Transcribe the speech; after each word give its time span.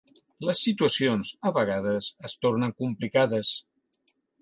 Les 0.47 0.63
situacions, 0.67 1.35
a 1.51 1.53
vegades, 1.59 2.09
es 2.31 2.37
tornen 2.47 2.77
complicades 2.83 3.57